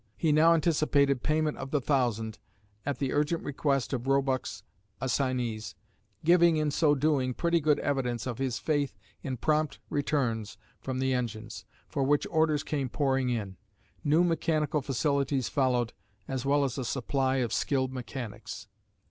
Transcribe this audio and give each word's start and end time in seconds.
He 0.17 0.31
now 0.31 0.55
anticipated 0.55 1.21
payment 1.21 1.57
of 1.59 1.69
the 1.69 1.79
thousand, 1.79 2.39
at 2.87 2.97
the 2.97 3.13
urgent 3.13 3.43
request 3.43 3.93
of 3.93 4.07
Roebuck's 4.07 4.63
assignees, 4.99 5.75
giving 6.25 6.57
in 6.57 6.71
so 6.71 6.95
doing 6.95 7.35
pretty 7.35 7.59
good 7.61 7.77
evidence 7.81 8.25
of 8.25 8.39
his 8.39 8.57
faith 8.57 8.97
in 9.21 9.37
prompt 9.37 9.77
returns 9.91 10.57
from 10.79 10.97
the 10.97 11.13
engines, 11.13 11.65
for 11.87 12.01
which 12.01 12.25
orders 12.31 12.63
came 12.63 12.89
pouring 12.89 13.29
in. 13.29 13.57
New 14.03 14.23
mechanical 14.23 14.81
facilities 14.81 15.49
followed, 15.49 15.93
as 16.27 16.47
well 16.47 16.63
as 16.63 16.79
a 16.79 16.83
supply 16.83 17.35
of 17.35 17.53
skilled 17.53 17.93
mechanics. 17.93 18.67